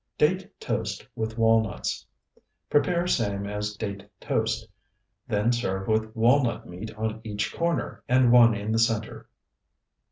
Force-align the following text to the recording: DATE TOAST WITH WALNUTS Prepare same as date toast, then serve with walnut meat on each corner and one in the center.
DATE 0.17 0.59
TOAST 0.59 1.07
WITH 1.15 1.37
WALNUTS 1.37 2.07
Prepare 2.71 3.05
same 3.05 3.45
as 3.45 3.75
date 3.77 4.09
toast, 4.19 4.67
then 5.27 5.51
serve 5.51 5.87
with 5.87 6.15
walnut 6.15 6.67
meat 6.67 6.91
on 6.95 7.21
each 7.23 7.53
corner 7.53 8.03
and 8.09 8.31
one 8.31 8.55
in 8.55 8.71
the 8.71 8.79
center. 8.79 9.29